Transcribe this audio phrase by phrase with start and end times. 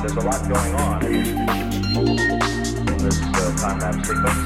[0.00, 1.22] there's a lot going on in
[2.98, 4.42] this uh, time lapse sequence.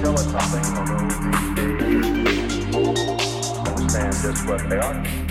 [0.00, 1.32] Tell us something, although we
[3.70, 5.21] understand just what they are.